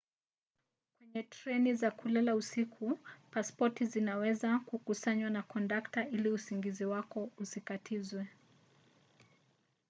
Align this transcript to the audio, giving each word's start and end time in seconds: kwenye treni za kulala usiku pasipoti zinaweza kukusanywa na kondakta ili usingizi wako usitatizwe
kwenye 0.97 1.23
treni 1.23 1.73
za 1.75 1.91
kulala 1.91 2.35
usiku 2.35 2.99
pasipoti 3.31 3.85
zinaweza 3.85 4.59
kukusanywa 4.59 5.29
na 5.29 5.41
kondakta 5.43 6.07
ili 6.09 6.29
usingizi 6.29 6.85
wako 6.85 7.29
usitatizwe 7.37 8.27